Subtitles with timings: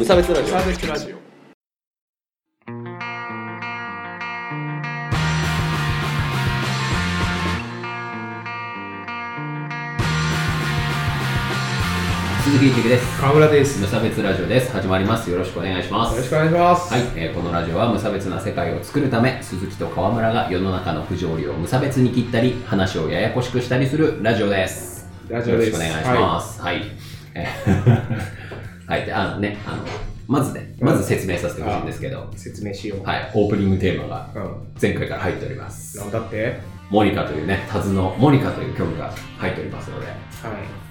[0.00, 1.16] 無差別ラジオサーベスラジオ
[12.42, 13.20] 鈴木一です。
[13.20, 14.72] 河村です無差別ラジオです。
[14.72, 15.30] 始まります。
[15.30, 16.12] よろしくお願いします。
[16.12, 25.06] よろしくお願いしますはい、えーこのラジオは無差別な世界を作るため、鈴木と川村が世の中の不条理を無差別に切ったり、話をややこしくしたりするラジオです。
[25.28, 26.62] ラジオですよろしくお願いします。
[26.62, 26.84] はい。
[27.34, 28.39] えー
[28.90, 29.84] はい、であのね、あの、
[30.26, 33.04] まずね、まず説明させてほしいんですけど、説明しよう。
[33.04, 34.66] はい、オープニングテーマがうん。
[34.82, 35.96] 前回から入っております。
[35.98, 36.60] なんだって？
[36.90, 40.16] モニカというね、タズのモニカという曲が入っておりますので、はい。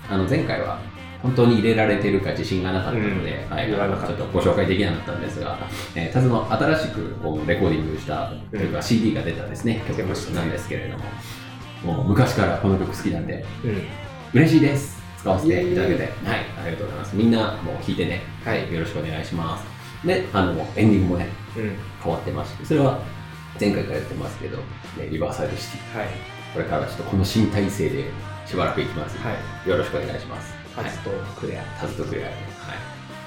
[0.10, 0.80] あの前回は
[1.22, 3.54] 本当に入れられてるか自信がなかったので、うん。
[3.54, 4.08] はい、言わなかった。
[4.08, 5.58] ちょっとご紹介できなかったんですが、
[5.96, 10.36] えー、タズの新しくこうレコーディングしたというか、うん CD が出たですね、曲出ましたね。
[10.38, 13.84] なんですけれども、もう昔からこの曲好きなんで、うん。
[14.40, 14.99] 嬉しいです。
[15.20, 16.12] 使わせていただけて、はい、
[16.64, 17.16] ありがとうございます。
[17.16, 18.72] みんなもう聴いてね、はい。
[18.74, 20.08] よろしくお願いします。
[20.08, 21.76] で、あの、エンディングもね、うん。
[22.02, 23.02] 変わってまして、それは
[23.60, 24.64] 前回からやってますけど、ね、
[25.10, 26.08] リバーサイドシティ、はい。
[26.54, 28.06] これからちょっとこの新体制で
[28.46, 29.18] しばらくいきます。
[29.18, 29.34] は
[29.66, 29.70] い。
[29.70, 30.54] よろしくお願いします。
[30.74, 32.44] ハツとクレアタズとクレアで、はい。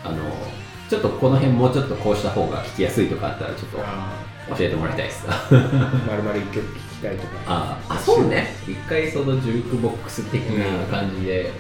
[0.05, 0.23] あの、
[0.89, 4.13] ちょっとこの辺もうちょっとこうした方が聞きやすいとかあったらちょっとあ
[4.57, 5.27] 教えてもらいたいです。
[5.27, 7.29] まるまる一曲聴きたいとか。
[7.47, 8.55] あ、あそうね。
[8.67, 11.53] 一回そのジュークボックス的な感じで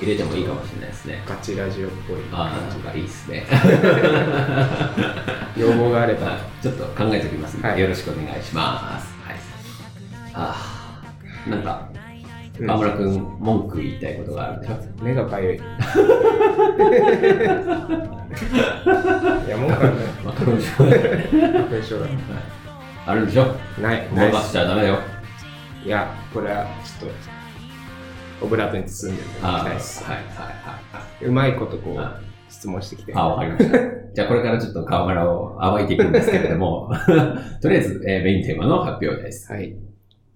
[0.00, 1.22] 入れてもいいかもしれないですね。
[1.26, 3.46] ガチラジオっぽいああ、感なんかいいですね。
[5.54, 9.14] じ 要望があればあちょっと考えておきますので、はいよろしくお願いします。
[9.24, 9.36] はい。
[10.34, 10.54] あ
[11.46, 11.92] あ、なんか、う
[12.64, 15.60] ん河村君、文句言いたいことがあるんでしょ目がかゆいい
[19.48, 19.90] やもんかね
[20.24, 22.06] わかるでしょ花粉症だ
[23.06, 24.98] あるんでしょないごまかしちゃダメだよ。
[25.84, 27.35] いやこれはちょっと
[28.42, 29.80] オブラートに包んでいただああ、はいはいは
[31.20, 31.24] い。
[31.24, 33.78] うまいことこあう質問してきてあ、わかりました。
[34.14, 36.90] じゃあこれからちょっと河村を暴いていくんですけれども、
[37.60, 39.52] とりあえず、えーメインテーマの発表です。
[39.52, 39.74] はい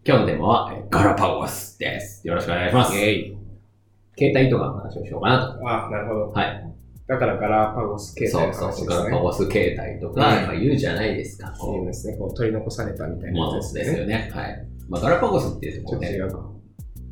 [0.03, 2.27] 今日のテーマは、えーガラパゴスです。
[2.27, 2.97] よろしくお願いします。
[2.97, 3.37] イェイ
[4.19, 6.33] 携帯とかの話をしようかなあなるほどと。
[6.33, 6.65] はい。
[7.07, 9.05] だからガラパゴス携帯のそうそうそう。
[9.05, 9.17] ガラ。
[9.17, 11.53] パゴス携帯とか、うんまあ言うじゃないですか。
[11.59, 12.17] こいいですね。
[12.17, 14.31] こう取り残されたみたいうなものやつですよね。
[14.33, 14.67] はい。
[14.89, 16.50] まあガラパゴスっていうところねちょっと違、うか。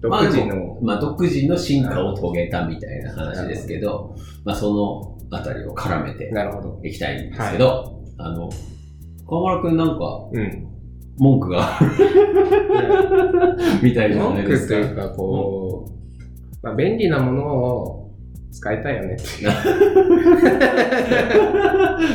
[0.00, 4.14] 独自の、もまあ独自の進化を遂げたみたいな話ですけど、
[4.44, 6.30] まあそのあたりを絡めて。
[6.84, 8.48] いきたいんですけど、あの、
[9.26, 10.68] 河村くんなんかうん。
[11.18, 11.78] 文句が
[13.82, 14.74] みたいじゃな文いですか。
[14.74, 15.92] 句というか、こう、
[16.62, 18.14] まあ、便利なものを
[18.52, 19.50] 使いたいよねっていう。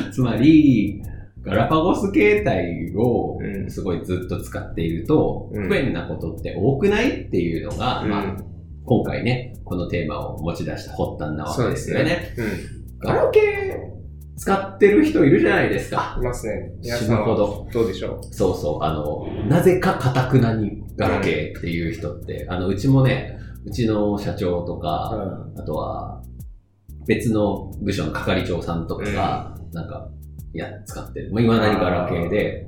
[0.11, 1.03] つまり、
[1.43, 8.37] ガラパゴス携帯をうんすごいずっと使っていると、うん不便なことって多くないっていうのが、うんまあ、
[8.85, 12.33] 今回ね、このテーマを持ち出した発端なわけですよね。
[12.37, 12.97] うん。
[12.99, 13.93] ガラケー
[14.35, 16.17] 使ってる人いるじゃないですか。
[16.19, 16.71] いますね。
[16.81, 17.67] 皆死ぬほど。
[17.71, 26.21] どうでしょそうそう、あの、なぜかかたくなにガラケーっていう人って、あの、うちもね、うちの社長とうか、うあとは、
[27.05, 30.09] 別の部署の係長さんとかが、なんか、
[30.53, 31.31] いや、使ってる。
[31.31, 32.67] まあ、未だにガラケーで、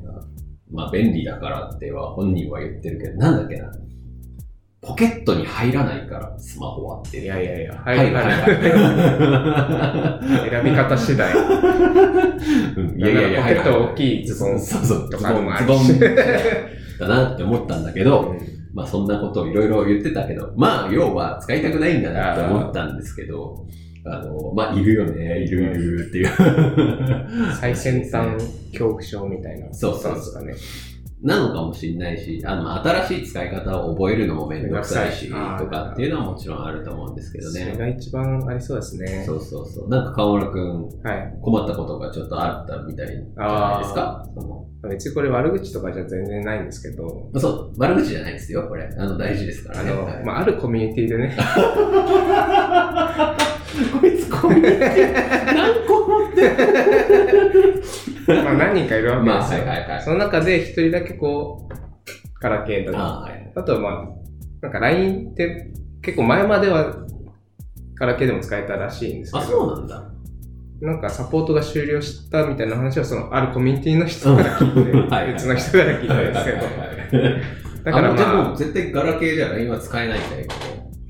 [0.72, 3.72] まあ、便利だからっては本人は言ってるけど、なんだっけな。
[4.82, 7.20] ポケットに入らないから、スマホはって。
[7.22, 7.24] ん。
[7.24, 7.74] いやいやいや。
[7.74, 8.22] ははいはいは
[10.48, 10.50] い。
[10.50, 11.34] 選び方次第。
[12.78, 16.00] うんいやいやいや、ポケット大きいズボンそうそう、ズボンズボン
[17.00, 18.36] だなって思ったんだけど、
[18.74, 23.66] まあそんなことをいろいろ言ってたけど、まあ要は使いたくないんだなって思ったんですけど、
[24.06, 26.30] あの、まあいるよね、いるいるっていう。
[27.60, 28.34] 最先端
[28.72, 29.74] 恐怖症みたいな。
[29.74, 30.44] そうそうそう。
[31.24, 35.34] なのかもしれないし、あの、新しい使い方を覚えるのもめんどくさいし、と
[35.66, 37.76] かっていうのはもちろんあると思うんですけどそれね。
[37.78, 39.24] が一番ありそうですね。
[39.26, 39.90] そうそうそう。
[39.90, 41.34] なんか河村くん、はい。
[41.42, 43.22] 困ったことがちょっとあったみたいじゃな
[43.78, 44.24] いですか？
[44.88, 48.88] 別にこれ悪口とかじゃ全然ないんですけど、まあそう、悪口じゃないですよ、これ。
[48.96, 49.90] あの、大事ですからね。
[49.92, 51.36] あの、はいまあ、あるコミュニティでね、
[54.00, 55.14] こいつコミュニ
[55.54, 57.84] 何個持ってる
[58.44, 59.68] まあ何人かいるわけまあ、ですよ。
[59.68, 60.02] はいはいはい。
[60.02, 61.76] その中で一人だけこう、
[62.42, 63.52] ガラケーとか、あはい。
[63.56, 64.06] あとはまあ、
[64.62, 66.96] なんか LINE って結構前までは
[67.96, 70.04] ガラケーでも使えたらしいんですけあ、ど、そうなんだ。
[70.82, 76.58] なんかサポートが終了したみたいな話はそのあるコミュニティの人から聞いて、うんはいはい別の人から聞いたんですけど、
[77.86, 80.48] だからあのでまも絶対ガラケーじゃ LINE は使えないんだよ。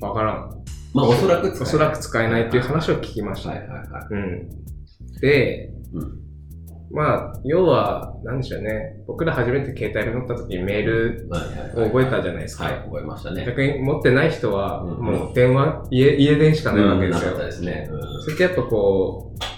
[0.02, 0.50] あ、わからん。
[0.96, 1.62] まあ、おそらく使えない。
[1.62, 3.50] おそらく使えないっていう話を聞きました。
[3.50, 4.06] はいはいはい。
[4.10, 4.48] うん。
[5.20, 6.26] で、うん
[6.90, 8.96] まあ、要は、なんでしょうね。
[9.06, 11.28] 僕ら初めて携帯に乗った時にメール。
[11.74, 12.64] を覚えたじゃないですか。
[12.64, 13.44] はい、覚えましたね。
[13.44, 17.32] 逆に持ってない人は、うんもう電話、家、家電しかないわけですよ。
[17.32, 17.88] うんなかったですね。
[17.90, 19.55] うんそれってやっぱこう、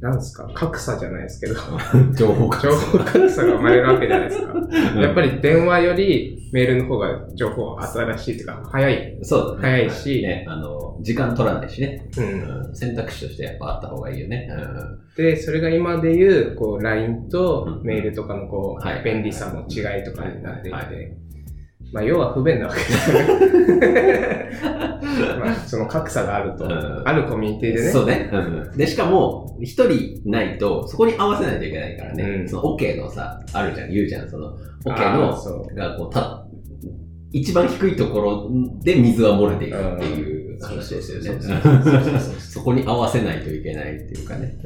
[0.00, 1.54] なんですか、格差じゃないですけど、
[2.16, 4.54] 情報格情報格差が生まれるわけじゃないですか。
[5.00, 9.18] やっぱり電話よりメールの方が情報新しいっていうか、早い。
[9.22, 9.60] そうだね。
[9.60, 12.08] 早いしね、あの、時間取らないしね。
[12.16, 12.24] うん。
[12.24, 12.26] う
[12.68, 14.48] ん選択肢としてやっぱあった方がいいよね。
[15.16, 21.12] で、それが今で言う、こう、LINE とメールとかのこう、はい便利さの違いとかになっていて、はい
[21.92, 24.50] まあ、要は不便なわけですよね。
[25.40, 27.90] まあ、その格差があると、うんあるコミュニティでね。
[27.90, 28.30] そうね。
[28.32, 28.38] う
[28.74, 32.22] んで、しかも、一人ないと、そこに合わせないといけないからね。
[32.22, 34.52] うんその OK のさ、あるじゃん、言うじゃん、その、
[34.84, 36.46] OK の、がこう、た、
[37.32, 38.50] 一番低いところ
[38.82, 41.40] で水は漏れていくっていう話ですよね。
[42.38, 44.56] そこに合わせないといけないっていうかね。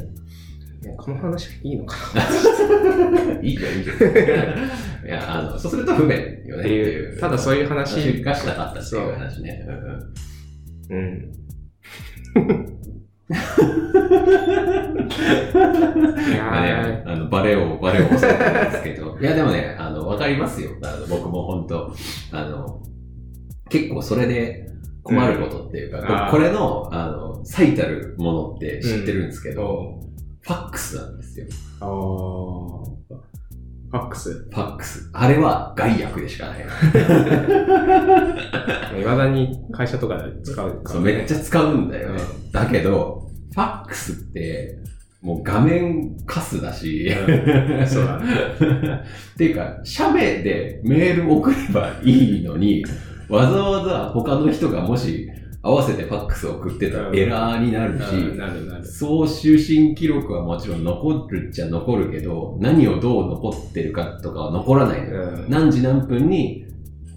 [0.97, 1.97] この話いいのか
[3.43, 5.07] いいじゃん、いいじゃん。
[5.07, 7.19] いや、あの、そうすると不便よねっていう。
[7.19, 9.67] ただそういう話話がしたかったっていう話ね。
[10.91, 11.33] うんうん
[16.41, 19.19] あね、あの、バレを、バレを恐れてるんですけど。
[19.21, 20.71] いや、でもね、あの、わかりますよ。
[20.83, 21.95] あの僕も本当
[22.33, 22.83] あの、
[23.69, 24.69] 結構それで
[25.03, 30.14] 困ることっていうか、うんこれの、あの、最たるものって知ってるんですけど、ー
[30.45, 31.47] ファックスなんですよ。
[31.81, 31.89] あー
[33.91, 34.31] ファックス。
[34.31, 35.09] ファックス。
[35.13, 36.59] あれは害悪でしかない。
[39.01, 42.17] いまだに会社とかで使うから、そうめっちゃ使うんだよね。
[42.17, 42.19] う
[42.53, 44.77] だけど、ファックスって、
[45.23, 47.13] もう画面カスだし、う
[47.83, 48.23] んそうだ っ
[49.39, 52.85] ていうか、写メでメール送ればいいのに、
[53.31, 55.31] わざわざ他の人がもし
[55.65, 58.87] 合わせてファックス送ってたらうんエラーになるし、うんなるなる。
[58.87, 65.23] 送受信記録はもちろん残るっちゃ残るけど、何をどう残ってるかとかは残らないのよ。
[65.23, 66.67] うん何時何分に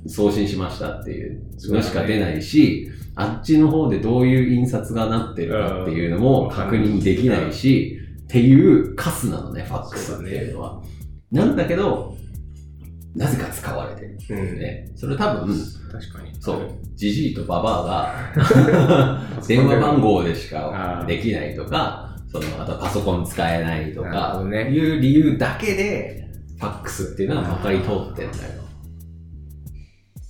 [0.08, 10.82] 送信しましたっていうのしか出ないし、あっちの方でどういう印刷がなってるかっていうのも確認できないし、っていうカスなのね、ファックスっていうのは。
[11.32, 12.17] なんだけど、
[13.15, 14.18] なぜか使われてる。
[14.30, 14.59] うん。
[14.59, 15.56] ね、それ多分、
[15.92, 16.31] 確かに。
[16.39, 26.27] そう、ジジイとババアが 電話番号でしかできないとか、その、あとパソコン使えないとか、いう理由だけで、
[26.57, 28.68] ファックスっていうのはまかり通ってんだよ。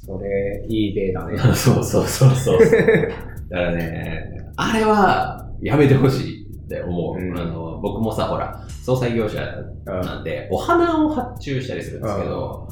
[0.06, 1.38] それ、いい例だね。
[1.54, 2.60] そうそうそうそう。
[2.60, 4.24] だからね、
[4.56, 6.37] あれはやめてほしい
[6.68, 7.18] って思う。
[7.18, 9.40] うんあの僕もさ、ほら、総裁業者
[9.86, 12.68] なんで、お花を発注したりするんですけど、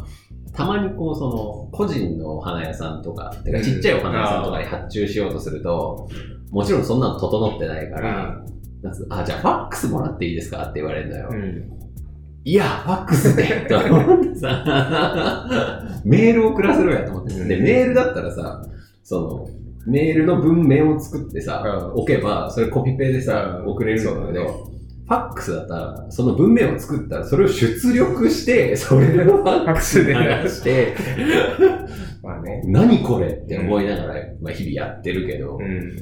[0.54, 6.08] たまにこう、その、個人のお花屋さんとか、てかちっちゃいお花屋さんとかに発注しようとすると、
[6.52, 8.42] もちろんそんなの整ってないから、
[8.82, 10.64] なんつあ、じゃあファックスもらっていいですか？
[10.64, 11.30] って言われるのよ。
[11.32, 11.72] うん。
[12.44, 17.34] いや、ファックスで と思ってさ、メール送らせろやと思って。
[17.34, 18.62] で、うんメールだったらさ、
[19.04, 19.50] その、
[19.88, 24.48] メールの文面を作ってさ、うん置けば、それコピペでさ、うん送れるんだけど、ね
[25.08, 30.96] ファックスだったら、その文面を作ったら、それを出力して、それをファックスで流して、
[32.24, 32.64] まあね。
[32.66, 35.96] 何これって思いながら、まあ、日々やってるけど、うん。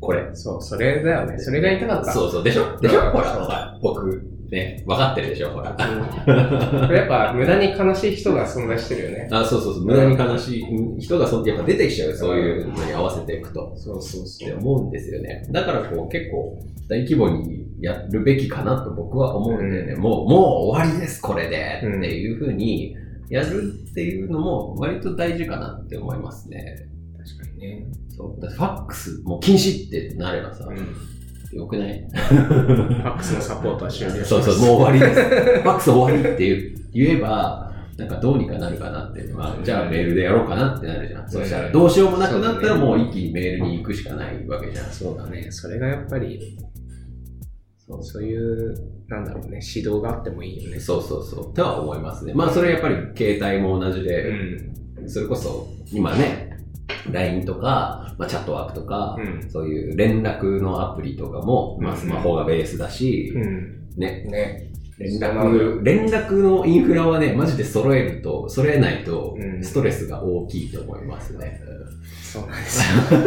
[0.00, 0.28] これ。
[0.34, 1.36] そう、それだよね。
[1.38, 2.12] それが言いたかった。
[2.12, 2.78] そうそう、でしょ？
[2.80, 3.00] でしょ？
[3.10, 4.22] ほら僕、
[4.54, 5.72] ね、分かってるでしょほら。
[5.72, 9.28] これやっぱ無駄に悲しい人が存在してるよね。
[9.30, 13.72] あ、そうそうそう、無駄に悲しい人がそやっぱ出てきちゃうよ、そういうのに合わせていくと。
[13.76, 15.46] そうそうそって思うんですよね。
[15.50, 19.92] だからこう結構大規模にやるべきかなと僕は思うんだよね。
[19.94, 22.96] うんもう、もう終わりです、これでっていうふうに
[23.28, 26.88] やるっていうのも割と大事かなって思いますね。
[27.18, 27.86] 確かにね。
[28.08, 28.46] そう。
[28.46, 31.13] ファックスもう禁止ってなればさ、うん。
[31.54, 31.98] よくない？
[32.12, 34.24] ファックスのサポートは終了。
[34.24, 35.20] そうそう、もう終わりです。
[35.62, 41.28] ファックス終わりって言う言えば、なんかどうにかなるかなって、まあ、じゃあメールでやろうかなってなるじゃん。
[41.28, 44.86] そしたらどうしようもなくなったらもう一気にメールに行くしかないわけじゃん。
[44.86, 45.46] そうだね。
[45.50, 46.58] それがやっぱり、
[48.00, 48.74] そういう、
[49.08, 50.80] なんだろうね、指導があってもいいよね。
[50.80, 51.54] そうそうそう。
[51.54, 52.32] とは思いますね。
[52.34, 54.32] まあそれやっぱり携帯も同じうで、
[55.04, 55.08] ん。
[55.08, 56.53] それこそ今ね、
[57.10, 59.50] LINE とか、まあ、チャットワークとか、うん。
[59.50, 63.88] そういう連絡のアプリとかも、まあ、うんスマホがベースだし、うん。
[63.96, 64.70] ね、ね。
[64.98, 71.60] 連絡、連絡のインフラはね、マジで揃えると、揃えないとう、んストレスが大きいと思いますね。
[72.22, 73.20] そうなんですよ。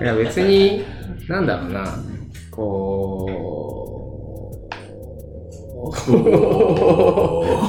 [0.02, 0.84] いや、別に、
[1.28, 1.84] なんだろうな、
[2.50, 3.36] こう、
[5.76, 5.92] 放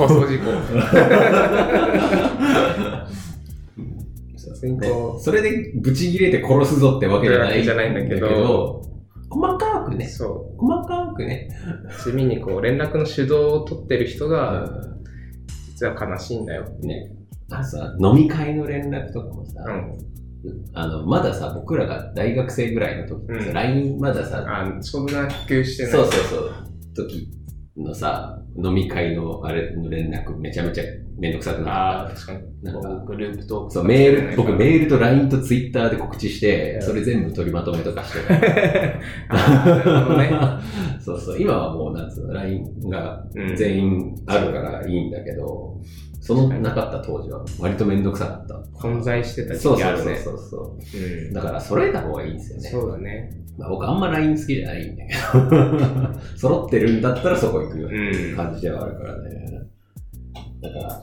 [0.07, 0.51] 送事故。
[4.61, 8.81] 別にねこそれでブチ切れて殺すぞってわけじゃないじゃないんだけど。
[9.29, 11.49] 細かくう、ね、そ細かくね、
[11.85, 14.97] う、地味にこう、連絡の主導を取ってる人が、う
[15.77, 16.63] 実は悲しいんだよ。
[16.63, 17.11] んね、
[17.51, 19.97] あのさ、飲み会の連絡とかもさ、うん。
[20.73, 23.53] あの、まださ、僕らが大学生ぐらいの時ってさ、うん。
[23.53, 25.91] LINE まださ、あ、そんな普及してない。
[25.91, 26.53] そうそうそう、
[26.95, 27.29] 時
[27.77, 30.83] のさ、飲み会のあれの連絡めちゃめちゃ
[31.19, 32.63] めんどくさくなああ、かっ確かに。
[32.63, 33.67] なんかグループトーた。
[33.67, 38.19] クそう、メール、僕メーールと LINE と Twitter で告知してう、んそれ全部取りまとめとかして。
[38.29, 38.99] ね。
[40.99, 45.79] そうそう、今はもうなんつうの、LINE がうん全員あるからいいんだけど、
[46.19, 48.55] そのなかった当時は割とめんどくさかった。
[48.73, 50.15] 混在してた時そうそうそう期あるね。
[50.17, 50.97] そうそう。
[50.97, 52.69] うんだから揃えた方がいいんですよね。
[52.69, 53.31] そうだね。
[53.57, 59.61] まあ、僕あんま LINE 好きじゃないんだけど、 揃ってるんだったらそこ行くよって感じではあるからね。
[60.61, 61.01] だから、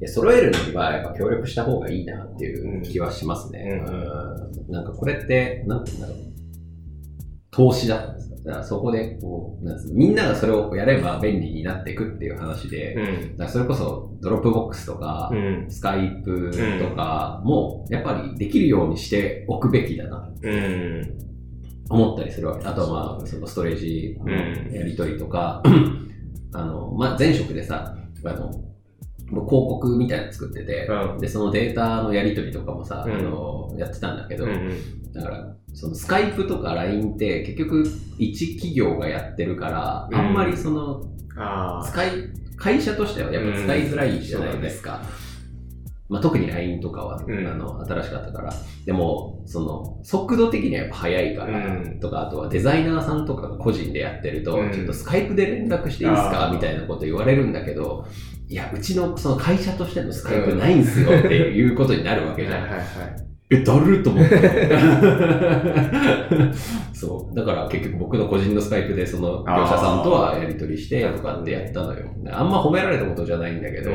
[0.00, 3.82] や揃えるのにはやっぱ協力した方がいいなっていう気はしますね。
[3.86, 6.34] うんうんなんかこれって、なんて言うんだろう。
[7.50, 8.33] 投資だったんですよ。
[8.44, 13.36] だからそこでこう、なんつうのみんながそれをやれば便利になっていくっていう話で、うん。
[13.36, 15.66] だからそれこそ Dropbox とか、うん。
[15.70, 21.18] Skypeとかも、やっぱりできるようにしておくべきだな、うん。
[21.88, 22.66] 思ったりするわけ。
[22.66, 25.62] あとはまあ、そのストレージのやり取りとか、
[26.52, 28.50] あの、まあ、前職でさ、あの、
[29.30, 35.12] 広告みたいなの作ってて、うんで、そのデータのやり取りとかもさ、うんあの、やってたんだけど、うん。
[35.12, 37.84] だから、そのスカイプとか LINE って結局
[38.18, 41.04] 一企業がやってるから、うんあんまりその。
[41.84, 42.10] 使い、
[42.56, 45.02] 会社としてはやっぱ使いづらいじゃないですか。
[46.08, 48.52] まあ、特に LINE とかは、うんあの新しかったから。
[48.84, 58.06] でも、その、速度的にはやっぱ早いから、うんとか、あとはデザイナーさんとかが個人でやってると、うんちょっとスカイプで連絡していいですかみたいなこと言われるんだけど、
[58.48, 62.62] いや、うちのその会社としてのスカイプないんすよっていうことになるわけじゃん。
[62.62, 63.33] はいはいはい。
[63.50, 64.36] え、だると思って。
[66.94, 67.34] そう。
[67.36, 72.06] だから結局僕の個人のスカイプでその業者さんとはやり取りしてとかってやったのよ。
[72.30, 73.90] あんま褒められたことじゃないんだけど、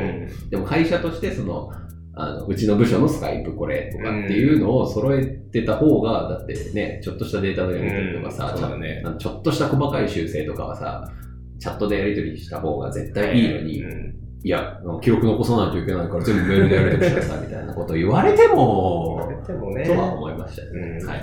[0.50, 1.70] でも会社としてその、
[2.14, 11.10] あのうちの部署のスカイプこれとかっていうのを揃えてた方が、だってね、ちょっとしたデータのやり取りとかさ、うんねちょっとした細かい修正とかはさ、
[11.58, 19.84] チャットでやり取りした方が絶対いいのに、うんいや、記録残さないといけないから全部メールでやり取りしなさいみたいなことを言われても、でもね。
[19.84, 20.98] とは思いましたよね。
[21.00, 21.20] うんはい。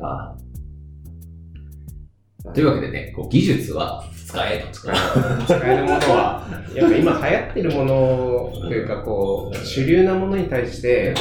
[0.00, 0.36] あ
[2.46, 4.70] あというわけでね、こう技術は使えと。
[4.72, 4.90] 使
[5.66, 11.14] えるものは、やっぱ今流行ってるものというか、こう、主流なものに対して、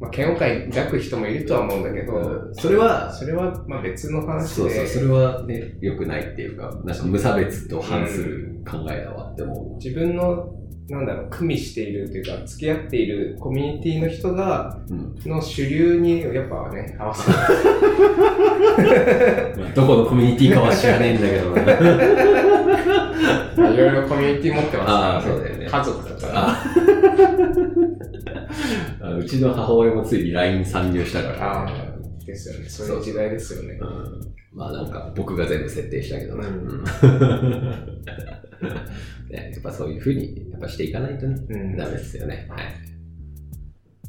[0.00, 10.52] まあ、嫌悪感抱く人もいるとは思うんだけど、それは、それはまあ別の話そうそう、で、それはね、良くないっていうか、なんか無差別と反する考えだわって思自分の、
[10.88, 14.78] なんだろう、組みしているというか、付き合っているコミュニティの人が、
[15.24, 17.38] の主流にやっぱね、合わせる。
[19.58, 21.62] まあどこのコミュニティかは知らねえんだけどな。
[23.72, 26.28] いろいろコミュニティ持ってますから、あーそうだよね家族とか。
[26.34, 26.62] あ
[29.00, 31.70] あうちの母親もついに LINE 参入したから、ああ、
[32.26, 32.68] ですよね。
[32.68, 33.78] そういう時代ですよね。
[33.80, 36.46] うんまあなんか僕が全部設定したけどな。
[36.46, 36.84] うんうん
[39.34, 42.46] ねやっぱそういうふうにやっぱしていかないとね、うんダメですよね。
[42.48, 42.64] はい。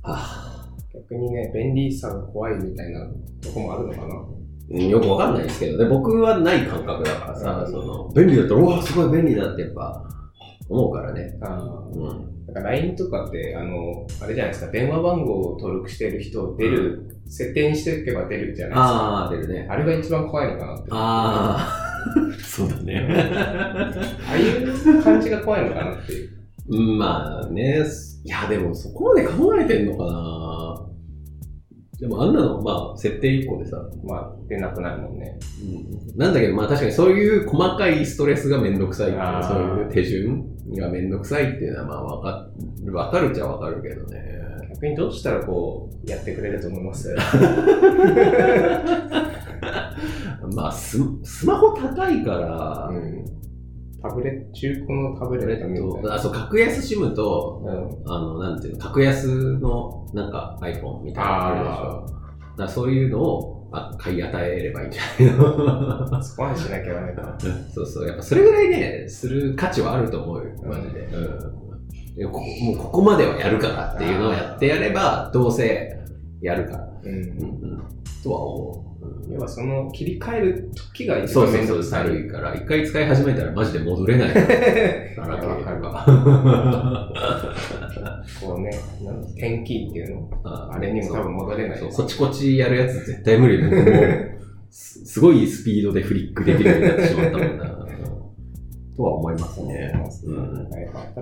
[0.04, 0.56] は
[0.94, 3.00] 逆にね、便利さが怖いみたいな
[3.42, 4.16] とこもあるのかな。
[4.16, 4.36] あ
[4.68, 10.04] うんよくわかんないですけどね、僕はない感覚だからさ、うんその便利だったら、うわ、すごい便利だってやっぱ
[10.70, 11.38] 思うからね。
[11.42, 12.36] あうん。
[12.48, 18.82] なんか LINE とかって、あの、あれじゃないですか、電話番号を登録している人出る、設定にしておけば出るじゃないですか。
[18.82, 19.68] ああ、出るね。
[19.70, 20.84] あれが一番怖いのかなって。
[20.92, 21.85] あああ、
[22.44, 23.08] そうだね。
[24.30, 26.30] あいう感じが怖いのかなっていう。
[26.70, 27.84] う んまあね、
[28.24, 30.82] いや、でもそこまで考えてんのかな
[32.00, 35.38] でもあんなの、まあ、設定1個でさ、まあ、出なくなるもんね。
[35.64, 40.46] うんなんだけど、まあ確かにそういう細かいストレスがめんどくさいっていうそういう手順
[40.78, 42.48] がめんどくさいっていうのはまあわか
[42.86, 44.24] る、わかるっちゃわかるけどね。
[44.74, 47.14] 逆にどうしたらこう、やってくれると思います？
[50.56, 53.26] まあス、スマホ高いから、うん。
[54.02, 56.14] タブレット、中古のタブレットみたいな。
[56.16, 58.12] あそう格安 SIM と、うん。
[58.12, 62.06] あの、なんていうの、格安のなんか iPhone みたいなのあるでしょ。
[62.58, 66.22] だそういうのをあ買い与えればいいんじゃないの？
[66.24, 67.36] そこまでしなきゃダメか。
[67.74, 68.08] そうそう。
[68.08, 71.00] やっぱそれぐらいね、する価値はあると思うよ、マジで。
[71.02, 71.56] うん
[72.32, 76.00] ここもうここまではやるからっていうのをやってやれば、どうせ
[76.42, 76.84] やるから。
[76.86, 76.90] う。
[77.04, 77.22] うんんう
[77.76, 77.84] ん。
[78.24, 78.85] とは思う。
[79.30, 82.04] 要はその切り替える時が一そうそうそう、番めんどくさい。
[82.06, 84.34] 軽いから、一回使い始めたらマジで戻れない。
[84.34, 84.42] ガ
[85.28, 87.12] ラケーとか。
[88.42, 88.72] こうね、
[89.38, 93.62] 天気っていうのあれにも多分戻れないそう、こちこちやるやつ絶対無理。
[93.64, 94.32] 僕もう、
[94.70, 97.86] すすごいスピードでフリックできるようになってしまったもんな。
[98.96, 99.94] とは思いますね。
[100.26, 100.70] うん。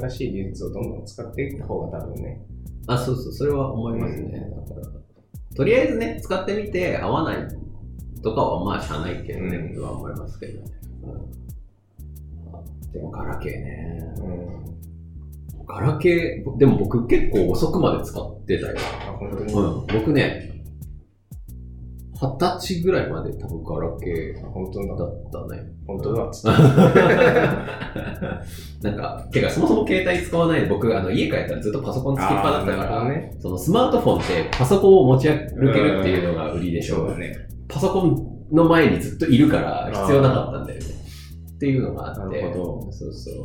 [0.02, 2.42] 新しい技術をどんどん使っていった方が多分ね、
[2.88, 4.52] あ、そうそう、それは思いますね。
[4.68, 4.88] だから、
[5.56, 7.48] とりあえずね、使ってみて合わない
[8.24, 10.72] とかはまあしゃあないけどね、うんとは思いますけどね。
[11.04, 14.00] うん、でもガラケーね。
[14.18, 15.66] うん。
[15.66, 18.78] ガラケー、でも僕結構遅くまで使ってたよ。
[19.22, 20.54] うん、僕ね、
[22.16, 25.06] 二十歳ぐらいまで多分ガラケあ本当ーだ。
[25.06, 25.64] だったね。
[25.86, 26.54] 本当だっつっ
[28.82, 28.88] て。
[28.88, 33.36] なんか、てかそもそも携帯使わないで僕、あの家帰ったらずっとパソコンつきっぱだったから、ね。
[33.40, 36.96] そのスマートフォンってパソコンを持ち歩けるっていうのが売りでしょ。
[36.96, 37.53] そうだね。
[37.68, 40.86] パソコンの前にずっといるから必要なかったんだよね。
[41.56, 42.22] っていうのがあって。
[42.22, 43.36] なるほどそうそう。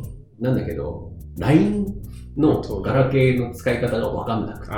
[0.43, 1.85] なんだけど、LINE
[2.37, 4.73] のガラケーの使い方がわかんなくて、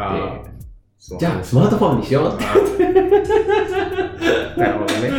[1.18, 2.56] じゃあスマートフォンにしようって、あ
[4.58, 5.10] なるほどね。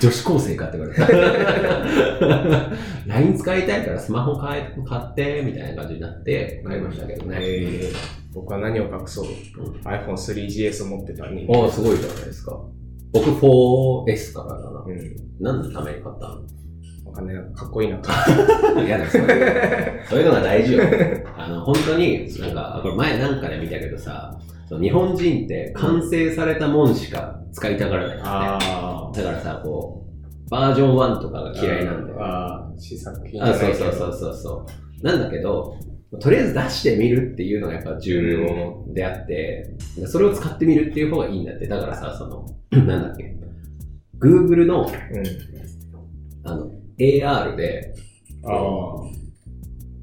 [0.00, 1.06] 女子高生かって言われた。
[3.06, 7.36] LINE 使いたいからスマホ買え買って、みたいな感じになって買いましたけどね。
[7.40, 7.96] えー
[8.34, 9.26] 僕は何を隠そう。
[9.26, 9.32] うん
[9.82, 12.58] iPhone3GS を持ってた人おーすごいじゃないですか。
[13.12, 14.84] 僕 4S からだな。
[14.86, 15.16] うん。
[15.40, 16.42] 何のために買ったの？
[17.06, 17.36] わかんない。
[17.54, 18.10] かっこいいなと。
[18.80, 20.82] いやだ、そういうのそういうのが大事よ。
[21.36, 24.38] あの、本当に、なんか、これ前なんかで見たけどさ、
[24.80, 30.06] 日本人って完成されたもんしか使いたがらないだからさ、こ
[30.46, 32.22] う、バージョン1とかが嫌いなんだよ。
[32.22, 34.66] ああ、試作品あそうそうそうそうそ
[35.02, 35.06] う。
[35.06, 35.74] なんだけど、
[36.20, 39.74] とりあえず出してみるっていうのがやっぱ重要であって、
[40.06, 41.66] それを使ってみるっていう方がいいんだって。
[41.66, 42.46] だからさ、その、
[42.86, 43.34] なんだっけ、
[44.18, 44.90] Google の、うん。
[46.44, 47.94] あの、AR で、
[48.44, 48.48] あ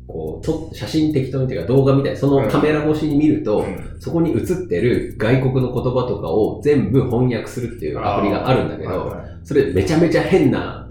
[0.07, 3.67] こう、と写真適当にっていうか動画みたいな、そのカメラ越しに見ると、あ。
[3.67, 9.13] うんそこに映ってる外国の言葉とかを全部翻訳するっていうアプリがあるんだけど、
[9.43, 10.89] それめちゃめちゃ変な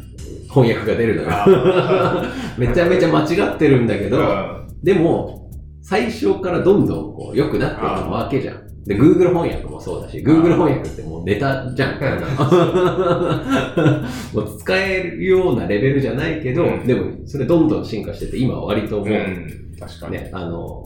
[0.50, 1.28] 翻訳が出るのよ。
[1.30, 2.22] あ
[2.58, 5.50] めちゃめちゃ間違ってるんだけど、ーでも、
[5.82, 8.66] 最初からどんどんこう良くなっていくわけじゃん。
[8.84, 11.98] で、Google 翻訳もそうだし、Google 翻訳ってもうネタじゃん。
[14.34, 19.74] もう使えるようなレベルじゃないけど、うんでもそれどんどん進化してて、今は割ともう、うん。
[19.78, 20.12] 確かに。
[20.12, 20.84] ね、あの、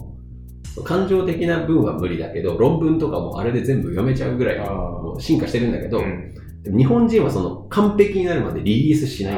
[0.85, 6.33] 感情的な文は無理だけど、論文とかもあれで全部読めちゃうぐらいもう進化してるんだけど、うん
[6.65, 9.35] 日本人はその完璧になるまでリリースしない。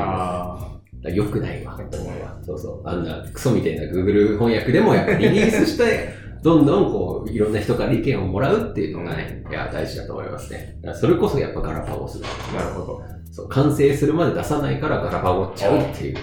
[1.05, 2.39] あだから良くないわ、と思うわ。
[2.43, 2.89] そうそう。
[2.89, 10.79] あんなクソみたいな Google 翻訳でもやっぱリリースして、 どんどんこう、いろんな人から意見をもらうっていうのがね、いや、大事だと思いますね。
[10.95, 12.21] それこそやっぱガラパゴス
[12.55, 13.03] なるほど。
[13.31, 16.17] そう、完成するまで出さないからガラパゴっちゃうっていう。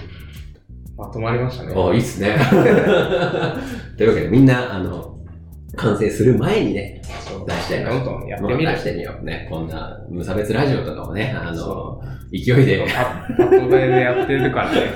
[0.98, 1.74] まとまりましたね。
[1.76, 2.38] ああ、いいっすね。
[3.98, 5.18] というわけでみんな、あの、
[5.78, 7.02] 完成する前にね、
[7.48, 8.78] 出してどんどんやってみる出。
[8.78, 9.26] してみよう。
[9.26, 13.06] ね、こんな無差別ラジオとかもね、あのそ、勢いで、パ
[13.38, 14.94] パッとでやってるからね。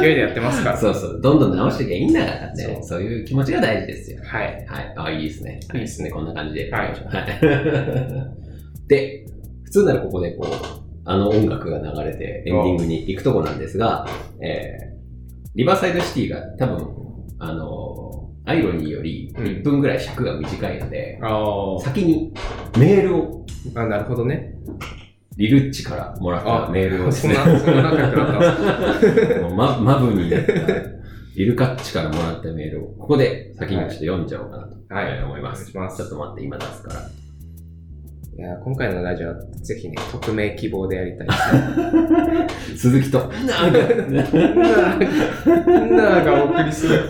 [0.00, 0.76] 勢いでやってますから。
[0.76, 2.64] そうそう、どんどん直していけばいいんだからね。
[2.64, 4.20] そうそういう気持ちが大事ですよ。
[4.24, 4.66] はい。
[4.66, 4.94] はい。
[4.96, 5.60] あ、いいですね。
[5.74, 6.70] いいですねこんな感じで。
[6.70, 6.96] はいはい。
[8.88, 9.26] で、
[9.64, 14.06] 普通ならここでこう、あの音楽が流れてエンディングに行くとこなんですが、
[14.40, 14.96] えー、
[15.54, 16.88] リバーサイドシティが多分、
[17.38, 18.15] あの、
[18.46, 22.32] アイロニーよりうん1分ぐらい尺が短いので、あ先に
[22.78, 23.80] メールをあ。
[23.80, 24.54] あ、なるほどね。
[25.36, 30.30] リルッチからもらったメールをですね、そんな、そんな仲良く なったんですかもうママブに
[31.36, 35.72] リルカッチからもらったメールを、ここで先にちょっと読んじゃおうかなと、はいえー思います。
[35.76, 37.00] お願いしますちょっと待って、今出すから。
[38.38, 42.46] いや、今回のラジオはぜひね、匿名希望でやりたいですね。
[42.76, 47.08] 鈴木と、ななーがお送りする。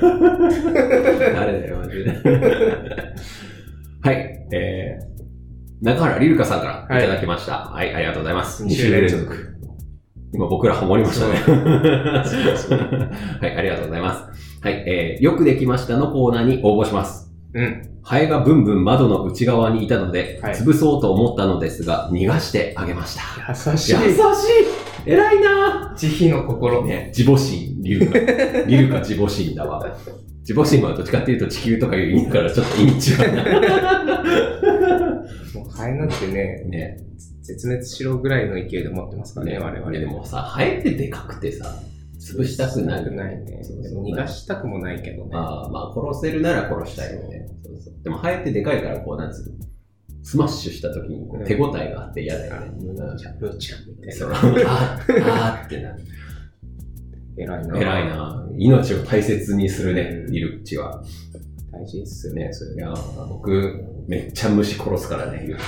[1.34, 2.12] 誰だよ、マジで。
[4.02, 7.70] はい、えー、中原リルカさんからいただきました。
[7.74, 8.64] はい、ありがとうございます。
[8.64, 9.56] 二週連続。
[10.32, 11.38] 今僕らハモりましたね。
[11.44, 14.62] そうはい、ありがとうございます。
[14.62, 17.25] はい、えー、よくできましたのコーナーに応募します。
[17.56, 17.98] うん。
[18.02, 23.22] ハエがブンブン窓の内側にいたので、はい潰そうと思ったのですが、逃がしてあげました。
[23.48, 23.98] 優しい優。
[23.98, 24.12] しい
[25.06, 26.84] 偉いな慈悲の心。
[26.84, 28.18] ね、自母神、リルカ。
[28.66, 29.96] リルカ地母神だわ。
[30.40, 33.42] 地母神はどっちかっていうと地球とかいう意味だからちょっと意味違うな。
[35.54, 36.98] もうハエなんてね、ね、
[37.42, 39.92] 絶滅しろぐらいの勢いで持ってますからね、ね、我々。
[39.92, 41.74] いやでもさ、ハエってでかくてさ、
[42.26, 43.04] 潰したくない。
[43.14, 43.62] ないね。
[43.82, 45.30] でも逃がしたくもないけどね。
[45.34, 47.46] ああ、まあ殺せるなら殺したいよね。
[47.64, 49.52] そうそうでもハエってでかいからこうなんつうの、
[50.24, 52.72] スマッシュした時にこう手応えがあって嫌だよね。
[52.80, 54.26] ムーちゃん、ムーちゃんみたいな。
[54.70, 54.98] あ
[55.54, 56.00] あーってなる。
[57.36, 57.78] 偉いな。
[57.78, 58.08] 偉い。
[58.08, 61.02] な命を大切にするね、うんリルッチは。
[61.70, 62.94] 大事ですよねね、それいや
[63.28, 65.64] 僕、めっちゃ虫殺すからね、リルッチ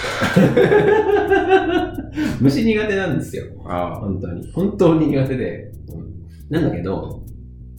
[2.40, 3.44] 虫苦手なんですよ。
[3.66, 4.00] ああ。
[4.00, 4.52] 本当に。
[4.52, 5.72] 本当に苦手で。
[6.50, 7.22] なんだけど、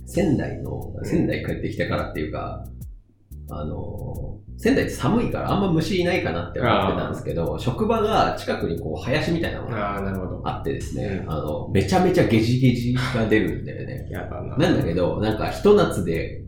[0.05, 2.65] 仙台の、仙台帰ってきてからっていうか、
[3.49, 14.08] あの、仙台って寒いからあんま虫いないかなって思ってたんですけど、職場が近くにこう林みたいなものがあってですね、うんあの、めちゃめちゃゲジゲジが出るんだよね。
[14.12, 14.58] やだな。
[14.58, 16.43] なんだけど、なんかひと夏で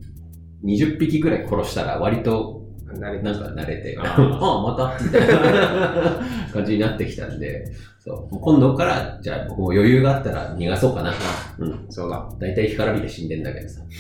[0.66, 2.61] 20匹ぐらい殺したら割と
[3.00, 6.20] 慣れなんか慣れて、あ あまたみたいな
[6.54, 7.72] 感じになってきたんで、
[8.04, 8.40] そう。
[8.40, 11.14] 今度から、じゃあ僕も余裕があったら逃がそうかな。
[11.60, 11.86] うん。
[11.90, 12.28] そうだ。
[12.40, 13.82] 大体干からびて死んでんだけどさ。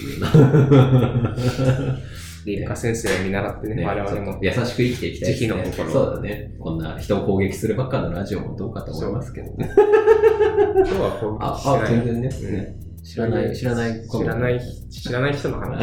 [2.44, 4.40] 理科先生を見習ってね、ね我々も。
[4.42, 5.36] 優しく生きていきたいね。
[5.36, 6.56] 慈悲の心そうだね。
[6.60, 9.70] こんな人を攻撃するばっかのラジオもどうかと思いますけどね。
[9.76, 12.30] 今日は攻あ、撃しないあ全然ね。
[12.44, 14.08] うんね知らない、知らない。
[14.08, 15.80] 知らない、知らない人の話。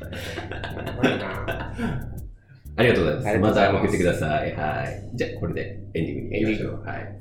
[0.00, 2.10] やばいな
[2.76, 3.38] ありがとうございます。
[3.38, 4.56] まございまた送ってください。
[4.56, 5.10] はい。
[5.14, 6.82] じゃあ、これでエンディングに行きましょう。
[6.82, 7.20] はい。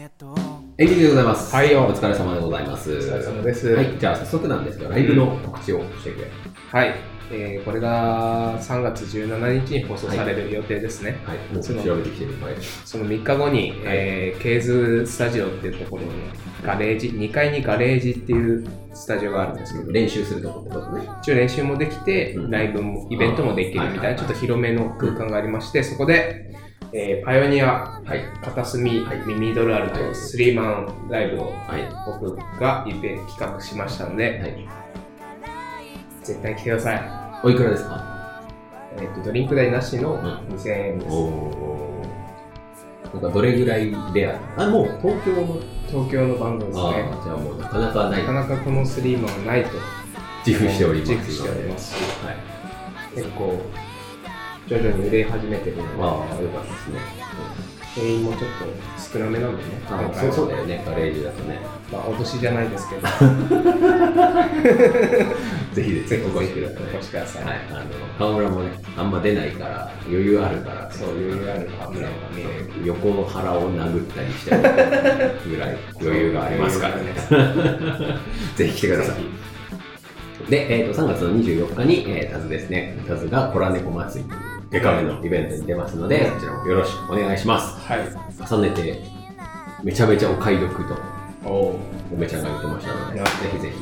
[0.00, 1.52] エンディングでございます。
[1.52, 2.92] はいよお疲れ様でございます。
[2.92, 3.98] お疲れ様ですはい。
[3.98, 6.30] じゃあ、早速なんですが、ライブの告知をしてくれ。
[6.70, 6.94] はい。
[7.32, 11.18] えー、これが3月17日に放送される予定ですね。
[11.24, 11.38] はい。
[11.52, 12.40] もうその調べてきてる。
[12.40, 12.54] はい。
[12.84, 16.12] その3日後に、えー、ケーズスタジオっていうところの
[16.64, 21.08] ガレージ、2階にガレージっていうスタジオがあるんですけど、練習するとこってことね。
[21.22, 26.48] 一応練習もできて、うんライブも、イベントもできるみたいな、はいはいはいちょっと広めの空間がありまして、そこで、
[26.92, 28.24] えーパイオニア、はい。
[28.42, 31.86] 片隅、はいミドルアルト、はいスリーマンライブをはい。
[32.20, 34.68] 僕がイベント企画しましたので、はい。
[36.22, 37.02] 絶対来てください。
[37.44, 38.42] おいくらですか？
[39.00, 41.12] えっ、と、ドリンク代なしのん2000円です。
[41.14, 43.14] おー。
[43.14, 44.40] なんかどれぐらいレア？
[44.64, 45.60] あ、もう東京の。
[45.88, 47.10] 東京のバンドですあね。
[47.10, 48.32] あ、じゃあもうなかなかないなか。
[48.34, 49.70] なかこのスリーマンはないと
[50.46, 51.12] 自負しております。
[51.12, 52.36] 自負しておりますし、はい。
[53.14, 53.58] 結構、
[54.68, 57.00] 徐々に売れ始めてるので、ああ、よかったですね。
[57.94, 58.46] 定員もちょっと
[59.12, 61.58] 少なめなんでね、あそうそうだよね、ガレージだとね。
[61.90, 63.02] まあ、脅しじゃないですけど、
[65.72, 66.82] ぜひぜひお越しください。
[66.94, 67.44] お越しください。
[67.44, 67.80] はい、あの
[68.18, 72.86] 河村もね、あんま出ないから、余裕あるから、そう、余裕あるカメラが見える。
[72.86, 74.68] 横の腹を殴ったりしてもぐ
[75.58, 77.14] らい 余裕がありますからね。
[78.54, 79.16] ぜひ来てください。
[80.50, 87.78] で、えー、と3月の24日に、えー、タズですね、タズがコラネコ祭りデカめのイベントに出ますので、そちらもよろしくお願いします。
[87.86, 88.00] はい。
[88.50, 89.02] 重ねて、
[89.82, 90.94] めちゃめちゃお買い得と、
[91.44, 91.80] おお。
[92.12, 93.76] 梅ちゃんが言ってましたので、ぜひぜひ、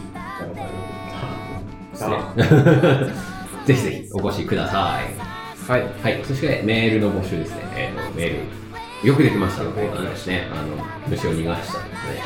[1.94, 2.34] さ
[3.66, 4.76] ぜひぜひお越しください。
[5.68, 5.82] あ、はい。
[6.02, 7.62] はい、そしてメールの募集ですね。
[7.74, 8.36] えー、とメー
[9.02, 10.48] ル、よくできましたのですね。
[10.52, 12.22] あの、虫を逃がしたですね。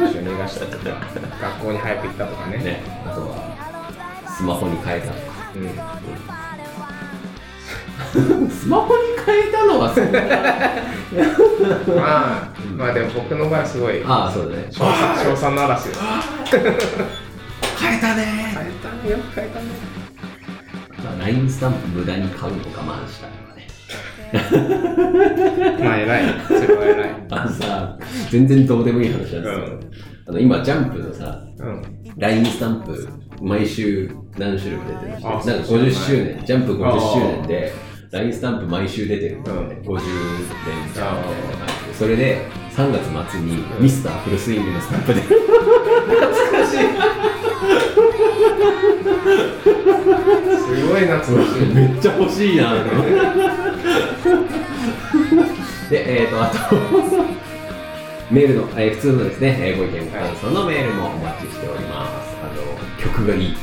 [0.00, 0.08] うん。
[0.08, 0.84] 一緒に逃がしたとか、
[1.40, 2.58] 学校に早く行ったとかね。
[2.58, 5.16] ね、あとは、スマホに変えたとか。
[5.56, 5.58] う
[6.38, 6.41] ん。
[8.12, 10.20] スマホに変えたのはそんな。
[11.96, 14.68] まあ、まあでも僕の場合はすごい、ああ、そうだね。
[14.70, 16.00] 賞賛の嵐です。
[17.80, 19.66] 変えたね変えたね、よく変えたね。
[21.02, 23.66] まあ、LINE スタンプ無駄に買うの我慢したとかね。
[25.84, 26.40] まあ偉い。
[26.46, 27.10] それは偉い。
[27.30, 27.98] あのさ、
[28.30, 29.52] 全然どうでもいい話なんですけど、
[30.28, 31.82] あの今、ジャンプのさ、うん。
[32.18, 33.08] LINE スタンプ、
[33.40, 37.72] 毎週何種類も出てるし、あなんかそう50周年、ジャンプ50あ周年で、
[38.12, 40.04] LINE スタンプ毎週出てるんだよね、50年
[40.92, 42.46] じゃんみたいな感じで、それで
[42.76, 45.28] 3月末にミスターフルスイングのスタンプで、す
[50.88, 51.64] ごい懐かしい。
[51.74, 52.74] めっちゃ欲しいな
[55.88, 56.56] で、えっ、と、あと、
[58.30, 62.36] メールの、えー普通のですね、えーご意見、ご感想のメールもお待ちしております。
[62.42, 62.62] あの、
[63.02, 63.56] 曲がいい。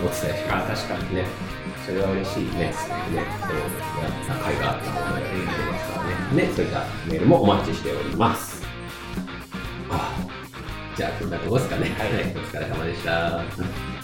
[0.00, 0.88] お伝えしあ、ます。
[0.88, 1.14] 確かに。
[1.16, 1.24] ね。
[1.86, 3.26] それは嬉しいね、ね、そう、やっ
[4.26, 6.42] た甲斐があったものが出てますからね。
[6.42, 8.66] ね、そういったメールもお待ちしております。
[9.88, 10.18] あ
[10.96, 11.90] じゃあ、こんなとこですかね。
[11.96, 13.95] はい、お疲れ様でした。